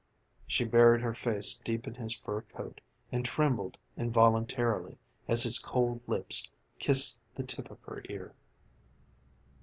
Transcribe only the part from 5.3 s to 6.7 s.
his cold lips